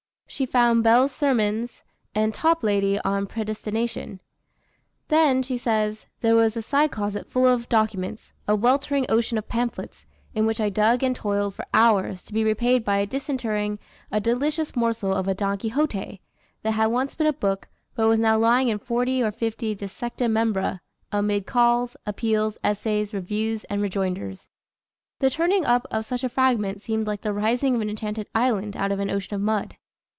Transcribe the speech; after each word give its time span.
She 0.33 0.45
found 0.45 0.81
Bell's 0.81 1.11
Sermons, 1.11 1.83
and 2.15 2.33
Toplady 2.33 2.97
on 3.03 3.27
Predestination. 3.27 4.21
"Then," 5.09 5.43
she 5.43 5.57
says, 5.57 6.05
"there 6.21 6.37
was 6.37 6.55
a 6.55 6.61
side 6.61 6.89
closet 6.89 7.29
full 7.29 7.45
of 7.45 7.67
documents, 7.67 8.31
a 8.47 8.55
weltering 8.55 9.05
ocean 9.09 9.37
of 9.37 9.49
pamphlets, 9.49 10.05
in 10.33 10.45
which 10.45 10.61
I 10.61 10.69
dug 10.69 11.03
and 11.03 11.13
toiled 11.13 11.53
for 11.55 11.65
hours, 11.73 12.23
to 12.23 12.33
be 12.33 12.45
repaid 12.45 12.85
by 12.85 13.03
disinterring 13.03 13.77
a 14.09 14.21
delicious 14.21 14.73
morsel 14.73 15.13
of 15.13 15.27
a 15.27 15.33
Don 15.33 15.57
Quixote, 15.57 16.21
that 16.63 16.71
had 16.71 16.85
once 16.87 17.13
been 17.13 17.27
a 17.27 17.33
book, 17.33 17.67
but 17.93 18.07
was 18.07 18.17
now 18.19 18.37
lying 18.37 18.69
in 18.69 18.79
forty 18.79 19.21
or 19.21 19.33
fifty 19.33 19.75
dissecta 19.75 20.29
membra, 20.31 20.79
amid 21.11 21.45
Calls, 21.45 21.97
Appeals, 22.05 22.57
Essays, 22.63 23.13
Reviews, 23.13 23.65
and 23.65 23.81
Rejoinders. 23.81 24.47
The 25.19 25.29
turning 25.29 25.65
up 25.65 25.85
of 25.91 26.05
such 26.05 26.23
a 26.23 26.29
fragment 26.29 26.81
seemed 26.81 27.05
like 27.05 27.19
the 27.19 27.33
rising 27.33 27.75
of 27.75 27.81
an 27.81 27.89
enchanted 27.89 28.29
island 28.33 28.77
out 28.77 28.93
of 28.93 28.99
an 29.01 29.09
ocean 29.11 29.33
of 29.35 29.41
mud." 29.41 29.75